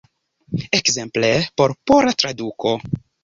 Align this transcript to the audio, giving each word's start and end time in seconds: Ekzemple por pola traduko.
Ekzemple 0.77 1.29
por 1.61 1.75
pola 1.91 2.17
traduko. 2.25 2.73